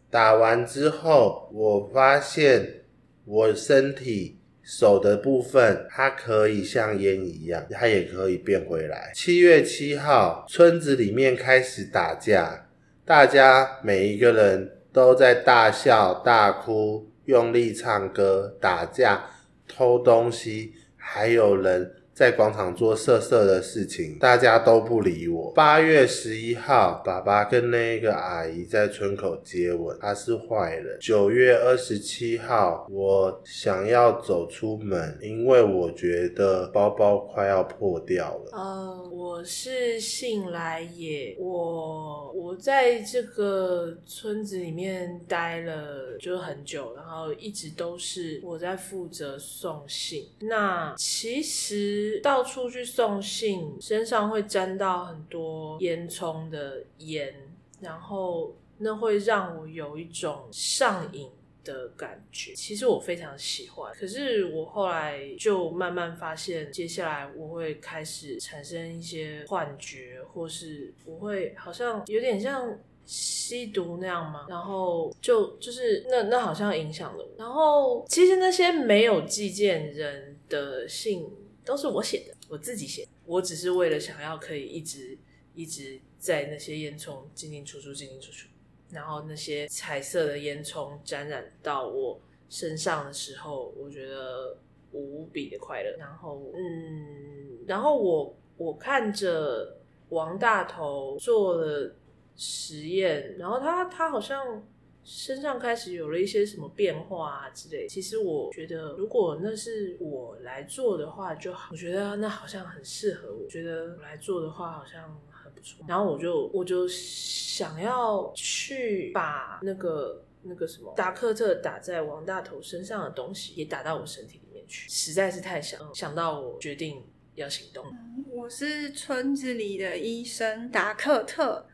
[0.10, 2.82] 打完之后我发现
[3.26, 4.36] 我身体。
[4.62, 9.12] 手的部分，它可以像烟一样，它也可以变回来。
[9.16, 12.68] 七月七号，村子里面开始打架，
[13.04, 19.26] 大家每一个人都在大笑、大哭、用力唱歌、打架、
[19.68, 21.96] 偷东西，还有人。
[22.20, 25.54] 在广场做色色的事情，大家都不理我。
[25.54, 30.98] 八月十一号，爸爸跟那个阿姨在村口接吻，他是坏人。
[31.00, 38.52] 九月二十七号，我想要走出门，因为我觉得包包快要破掉了。
[38.52, 50.28] 呃，我是信来也，我我在这个村子里面待了就很久，然后一直都是我在负责送信。
[50.42, 52.09] 那其实。
[52.20, 57.34] 到处去送信，身上会沾到很多烟囱的烟，
[57.80, 61.30] 然后那会让我有一种上瘾
[61.64, 62.54] 的感觉。
[62.54, 77.30] 其实我非常喜欢，可是我后来就慢慢发现，接下来我会开始产生一些幻觉，或是我会好像有点像吸毒那样嘛，然后就就是那那好像影响了我。
[77.38, 81.30] 然后其实那些没有寄件人的信。
[81.70, 83.08] 都是我写的，我自己写。
[83.26, 85.16] 我只是为了想要可以一直
[85.54, 88.50] 一直在那些烟囱进进出出、进进出出，
[88.90, 94.58] 然后那些彩色的烟囱沾染到我身上的时候，我觉得
[94.92, 95.96] 无比的快乐。
[96.00, 99.78] 然后，嗯，然后我我看着
[100.10, 101.96] 王大头做了
[102.36, 104.68] 实验，然后他他好像。
[105.12, 115.84] 身上开始有了一些什么变化啊之类，其实我觉得如果那是我来做的话就好，我觉得那好像很适合我，觉得我来做的话好像很不错。
[115.88, 127.84] 然后我就我就想要去把那个那个什么达克特打在王大头身上的东西也打到我身体里面去，实在是太想想到我决定要行动。
[128.32, 131.66] 我是村子里的医生达克特。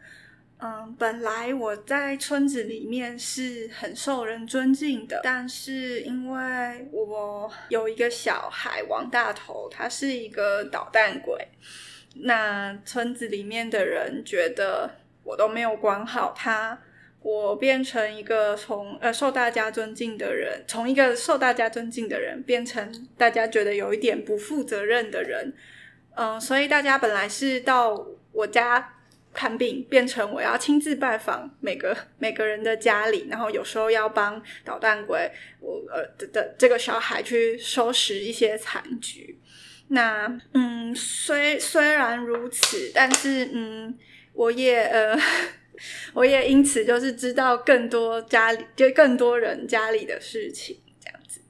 [0.57, 11.49] 嗯，本来我在村子里面是很受人尊敬的，但是因为我有一个小孩王大头，他是一个捣蛋鬼，
[12.21, 14.89] 那村子里面的人觉得
[15.23, 16.79] 我都没有管好他，
[17.21, 25.53] 我变成一个从呃受大家尊敬的人，从一个受大家尊敬的人变成大家觉得有一点不负责任的人，
[26.15, 28.93] 嗯，所以大家本来是到我家。
[29.35, 39.39] 看病变成我要亲自拜访每个每个人的家里，然后有时候要帮捣蛋鬼我呃的的这个小孩去收拾一些残局。
[39.89, 43.95] 那嗯，虽虽然如此，但是嗯，
[44.33, 45.15] 我也呃，
[46.15, 51.41] 我也因此就是知道更多家里就更多人家里的事情这样子。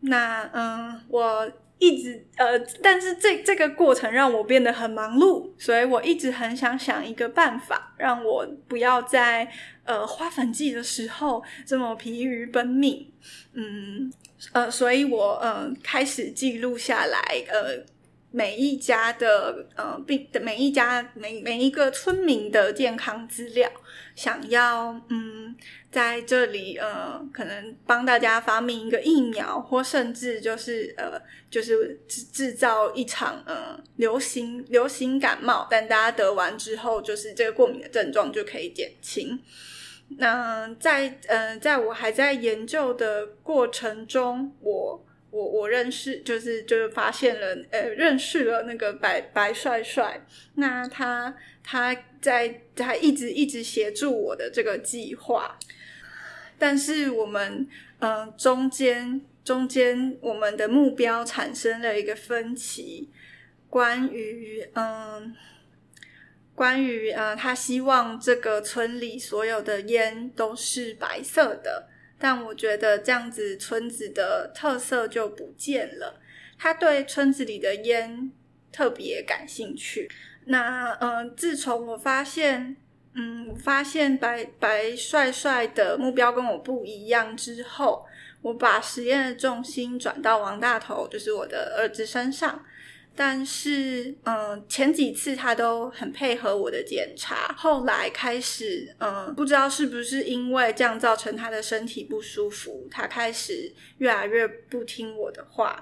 [0.00, 1.50] 那嗯，我。
[1.86, 9.50] 一直呃，但是这这个过程让我变得很忙碌，所以我一直很想想一个办法，让我不要在
[9.84, 13.10] 呃花粉季的时候这么疲于奔命。
[13.52, 14.12] 嗯
[14.52, 17.18] 呃，所以我呃开始记录下来
[17.48, 17.84] 呃
[18.30, 23.70] 每一家的呃病每一家每每一个村民的健康资料，
[24.14, 25.56] 想要嗯。
[25.90, 39.40] 在这里，呃，可能帮大家发明一个疫苗，或甚至就是，呃，就是制制造一场，呃，流行流行感冒，但大家得完之后，就是这个过敏的症状就可以减轻。
[40.18, 55.58] 那在，呃，在我还在研究的过程中，我我我认识，就是就是发现了，呃，认识了那个白白帅帅，那他他在他一直一直协助我的这个计划。
[56.56, 57.66] 但是我们，
[57.98, 63.10] 嗯、中间中间我们的目标产生了一个分歧，
[63.68, 65.34] 关于，嗯、
[66.54, 76.20] 关于，呃，他希望这个村里所有的烟都是白色的，但我觉得这样子村子的特色就不见了。
[76.56, 78.30] 他对村子里的烟
[78.70, 80.08] 特别感兴趣。
[80.46, 82.76] 那，嗯、自从我发现。
[83.16, 88.04] 嗯，我发现白白帅帅的目标跟我不一样之后，
[88.42, 92.64] 我把实验的重心转到王大头，就是我的儿子身上。
[93.14, 97.54] 但是，嗯、前几次他都很配合我的检查。
[97.56, 105.80] 后来开始，嗯、不知道是不是因为这样造成他的身体不舒服，他开始越来越不听我的话。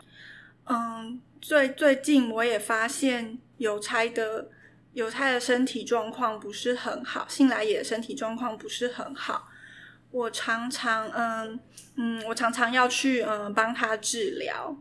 [0.67, 4.49] 嗯，最最近我也发现邮差的
[4.93, 9.49] 邮差的身体状况不是很好，信来也身体状况不是很好。
[10.13, 11.59] 我常常，嗯
[11.97, 14.77] 嗯，我常常要去，嗯，帮他治疗。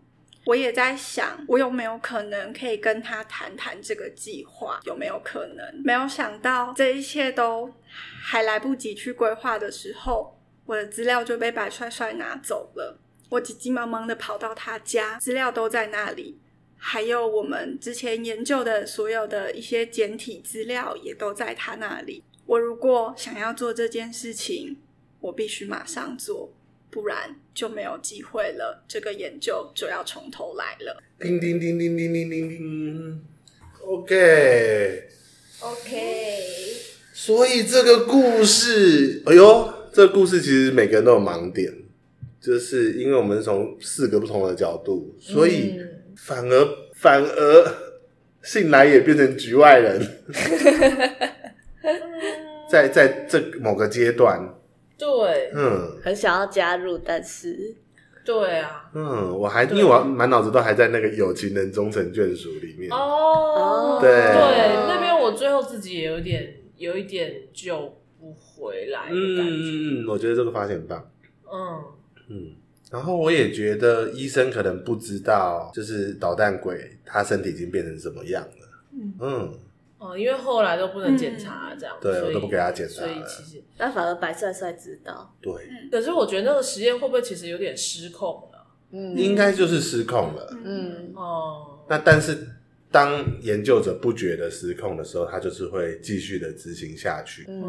[0.45, 4.79] 我也在想，我有没有可能可以跟他谈谈这个计划？
[4.83, 5.81] 有没有可能？
[5.83, 7.73] 没有想到这一切都
[8.21, 12.99] 还来不及去规划的时候，我的资料就被白帅帅拿走了。
[13.29, 16.40] 我急急忙忙的跑到他家，资料都在那里，
[16.83, 22.23] 还有我们之前研究的所有的一些简体资料也都在他那里。
[22.47, 24.77] 我如果想要做这件事情，
[25.19, 26.51] 我必须马上做。
[26.89, 31.01] 不然就没有机会了，这个研究就要从头来了。
[31.17, 33.21] 叮叮叮叮叮叮叮叮
[33.79, 35.07] ，OK，OK。
[35.61, 36.01] OK。
[37.13, 41.73] 所以这个故事，哎呦，这个故事其实每个人都有盲点，
[42.41, 45.79] 就是因为我们是从四个不同的角度，所以
[46.25, 47.73] 反而、嗯、反而
[48.43, 49.99] 信来也变成局外人，
[52.69, 54.39] 在在这某个阶段。
[54.97, 57.75] 对，嗯，很想要加入，但是，
[58.23, 62.91] 对啊，嗯，我还因为我满脑子都还在那个有情人终成眷属里面。
[62.91, 64.11] 哦，对。
[64.11, 71.09] 对，那边我最后自己也有点有一点救不回来的感觉，嗯嗯，我觉得这个发现很棒，
[71.51, 71.83] 嗯。
[72.29, 72.53] 嗯，
[72.91, 79.59] 然后我也觉得医生可能不知道，就是捣蛋鬼他身体已经变成什么样了，嗯嗯。
[79.97, 85.31] 哦，因为后来都不能检查，这样、嗯、对，我都不给他检查，所以其实但反而白帅帅知道。
[85.39, 85.53] 对，
[85.91, 88.65] 可是我觉得那个实验会不会其实有点失控了？
[88.89, 90.57] 嗯，应该就是失控了。
[90.63, 92.47] 嗯哦，那但是
[92.91, 97.45] 当研究者不觉得失控的时候，他就是会继续的执行下去。
[97.47, 97.63] 嗯，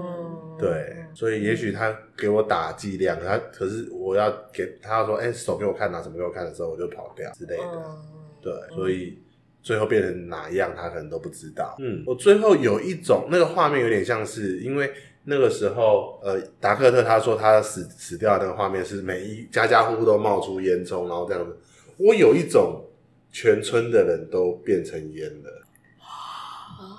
[0.59, 7.63] 对，所以也许他给我打剂量，他可是我要给他要说，哎、欸，手给我看，拿什么给我看的时候，我就跑掉之类的。
[7.65, 7.97] 嗯、
[8.43, 9.19] 对，所以。
[9.65, 11.77] 最后变成哪样，他可能都不知道。
[11.79, 14.91] 嗯，我最后有一种那个画面，有点像是因为
[15.23, 21.57] 那个时候，呃，达克特他说他死死掉的那个画面是每一家家户户都冒出烟囱，然后这样子。
[21.97, 22.85] 我有一种
[23.33, 25.67] 全村的人都变成烟了，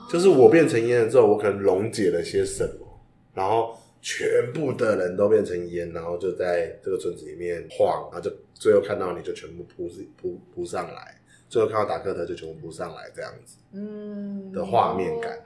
[0.10, 3.00] 就是我变成烟了之后，我可能溶解了些什么，
[3.34, 11.16] 然后全部的人都变成烟，然后就在这个村子里面晃，然后就最后看到你就全部扑扑扑上来。
[11.50, 15.38] 最后看到达克特就全部扑上来这样子，嗯，的画面感，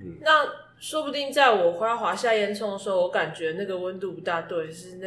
[0.00, 0.44] 嗯，那
[0.80, 5.06] 说不定在我快要滑下烟囱的时候，我感觉那个温度不大对，是那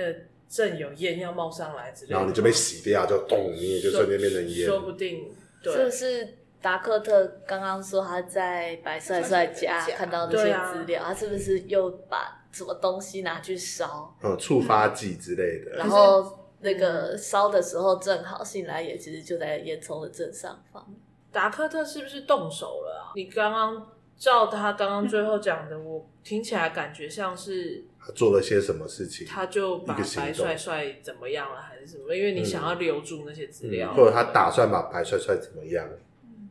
[0.56, 14.16] 正有烟要冒上来之类的，然后你就被洗掉，就咚，你也就瞬间变成烟，说不定，对，这是达克特刚刚说他在白帅帅家看到那些资料，啊，他是不是又把什么东西拿去烧？
[14.24, 16.40] 嗯，触发剂之类的，然后。
[16.62, 20.84] 那个烧的时候正好，醒来也其实就在烟囱的正上方。
[21.32, 23.14] 达克特是不是动手了啊？
[23.14, 23.88] 你刚刚
[24.18, 32.16] 照他刚刚最后讲的，我听起来感觉像是他做了些什么事情，他就把白帅帅怎么样了，还是什么？
[32.16, 35.88] 因为你想要留住那些资料，嗯嗯，或者他打算把白帅帅怎么样？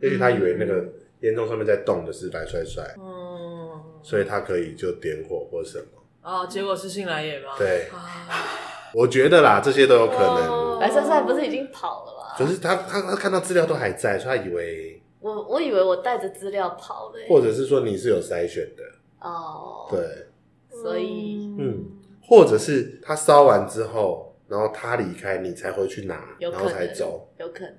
[0.00, 0.84] 也许他以为那个
[1.20, 5.86] 烟囱上面在动的是白帅帅，嗯，所以他可以就点火或什么。
[6.22, 7.54] 哦，结果是新来也吗？
[7.58, 7.88] 对。
[7.90, 8.60] 啊
[8.96, 10.78] 我觉得啦，这些都有可能。
[10.78, 12.32] 白帅帅不是已经跑了吗？
[12.38, 14.93] 可是他他他看到资料都还在，所以他以为
[15.24, 18.82] 我我以为我带着资料跑了，或者是说你是有筛选的
[19.26, 19.88] 哦。
[19.90, 20.26] 对，
[20.70, 21.86] 所以嗯，
[22.22, 27.78] 或者是他烧完之后，然后他离开，你才回去拿，然后才走，有可能。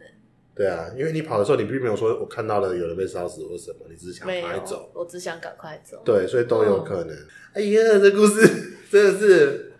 [0.56, 4.90] 对啊，因为你跑的时候，你并没有说我看到了有人被烧死或什么，你只是想赶快走。
[4.96, 6.02] 我只想赶快走。
[6.04, 7.16] 对，所以都有可能。
[7.54, 8.42] 哎呀，这故事
[8.90, 9.72] 真的是。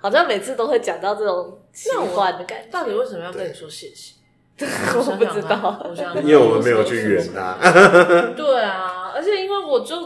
[0.00, 4.16] 好像每次都会讲到这种奇幻的感觉，到底为什么要跟你说谢谢？
[4.62, 7.58] 我不知道，我想因为我们没有去圆他。
[8.36, 9.96] 对啊，而且因为我就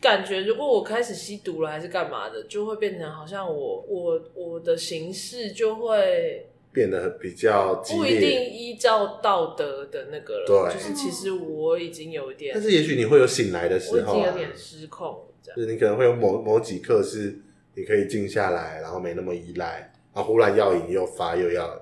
[0.00, 10.46] 感觉，如果我开始吸毒了，还是干嘛的，就会变成好像我我我的形式就会变得比较不一定依照道德的那个了。
[10.46, 17.38] 对，就是其实我已经有一点，但是也许你会有醒来的时候，我已经有点失控，这样就是你可能会有某某几刻是。
[17.74, 21.74] 你可以静下来，然后没那么依赖，然后忽然药瘾又发，又要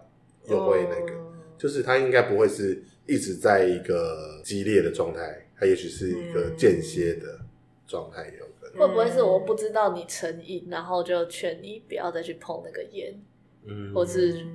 [0.46, 1.29] 又会那个，哦、
[1.60, 7.38] 就是他应该不会是一直在一个激烈的状态，他也许是一个间歇的
[7.86, 8.80] 状态，有可能。
[8.80, 13.14] 会不会是我不知道你成瘾，然后就劝你不要再去碰那个烟，
[13.66, 14.46] 嗯，或是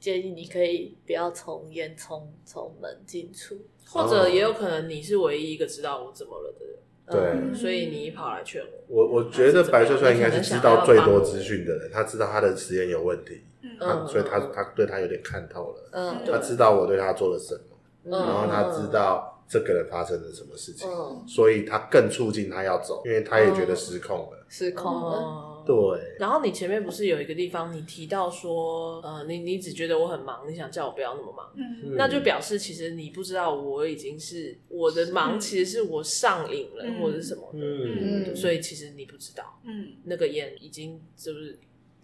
[0.00, 3.56] 建议你可以不要从烟囱从门进出，
[3.86, 6.74] 或者也有可能你是唯一一个知道我怎么了的人。
[7.10, 8.68] 对嗯，所以你跑来劝我。
[8.88, 13.42] 我我觉得白帅帅应该是知道最多资讯的人，他知道他的实验有问题，
[13.78, 18.10] 他所以他他对他有点看透了，嗯，他知道我对他做了什么，嗯。
[18.12, 24.46] 然后他知道这个人发生了什么事情，嗯，所以他更促进他要走，因为他也觉得失控了。
[24.50, 31.94] 失控了，哦对，然后你前面不是有一个地方你提到说，呃，你你只觉得我很忙，你想叫我不要那么忙，嗯。
[31.96, 36.98] 那就表示其实你不知道我已经是我的忙，其实是我上瘾了、嗯。
[37.02, 39.88] 或者是什么的，嗯，嗯所以其实你不知道嗯。
[40.04, 41.58] 那个烟已经就是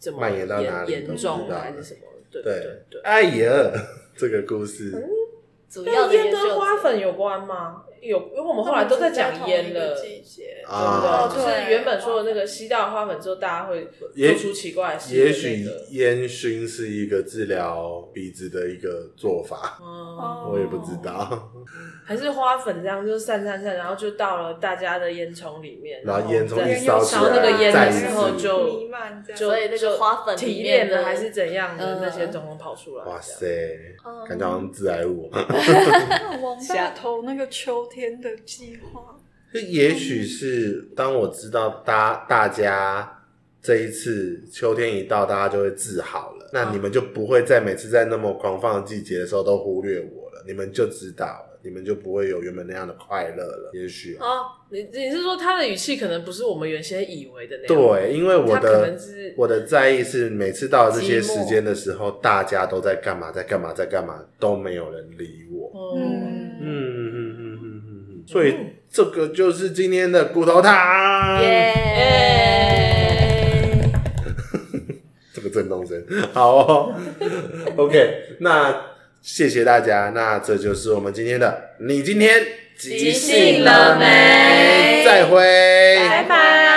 [0.05, 2.00] 这么蔓延到哪里严严重都不知道还是什么？
[2.30, 3.00] 对对对对。
[3.00, 3.72] 哎呀，
[4.14, 4.92] 这个故事，
[5.70, 7.84] 主要烟的跟花粉有关吗？
[8.05, 11.55] 有，因为我们后来都在讲烟了，季节啊对不对？
[11.55, 15.14] 就是原本说的那个吸到花粉之后，大家会也做出奇怪的事。
[15.16, 20.16] 也许烟熏是一个治疗鼻子的一个做法，嗯，
[20.52, 21.52] 我也不知道。
[22.07, 33.05] 还是花粉这样就是散散散，然后就到了大家的烟囱里面，然后烟囱在一烧起来烧那个烟的时候次就弥漫这样，就所以那个花粉提里面的炼的还是怎样的嗯那些总统跑出来。
[33.07, 33.46] 哇塞
[34.05, 35.30] 嗯，感觉好像致癌物。
[35.32, 39.16] 那王大头那个秋天的计划，
[39.53, 43.22] 就也许是当我知道大大家
[43.62, 53.70] 这一次秋天一到，大家就会治好了，那你们就不会在每次在那么狂放的季节的时候都忽略我了，你们就知道了，你们就不会有原本那样的快乐了。
[53.72, 57.82] 也许啊，哦，你你是说他的语气可能不是我们原先以为的那样？
[57.82, 65.72] 对，因为我他可的能是我的在意是每次到这些时间的时候，大家都在干嘛，在干嘛，在干嘛，都没有人理我。
[65.97, 66.43] 嗯，
[68.27, 68.57] 所以
[68.91, 71.43] 这个就是今天的骨头汤。
[71.43, 71.72] 耶！
[75.35, 76.03] 这个震动声，
[76.33, 76.95] 好哦。
[77.77, 78.75] OK，那
[79.20, 82.43] 谢谢大家，那这就是我们今天的，你今天
[82.79, 86.74] 即兴了没再会，拜拜。